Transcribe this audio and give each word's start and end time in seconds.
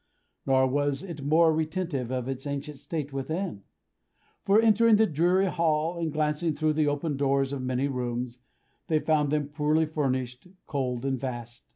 Nor 0.47 0.65
was 0.65 1.03
it 1.03 1.21
more 1.23 1.53
retentive 1.53 2.09
of 2.11 2.27
its 2.27 2.47
ancient 2.47 2.79
state 2.79 3.13
within; 3.13 3.61
for 4.43 4.59
entering 4.59 4.95
the 4.95 5.05
dreary 5.05 5.45
hall, 5.45 5.99
and 5.99 6.11
glancing 6.11 6.55
through 6.55 6.73
the 6.73 6.87
open 6.87 7.17
doors 7.17 7.53
of 7.53 7.61
many 7.61 7.87
rooms, 7.87 8.39
they 8.87 8.97
found 8.97 9.29
them 9.29 9.49
poorly 9.49 9.85
furnished, 9.85 10.47
cold, 10.65 11.05
and 11.05 11.19
vast. 11.19 11.69